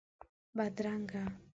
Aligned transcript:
بدرنګه 0.57 1.23